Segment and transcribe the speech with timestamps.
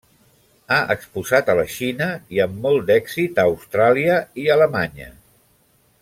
[0.75, 2.07] Ha exposat a la Xina
[2.37, 5.11] i, amb molt d'èxit, a Austràlia i Alemanya.